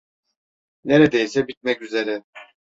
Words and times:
Neredeyse 0.83 1.47
bitmek 1.47 1.81
üzere. 1.81 2.23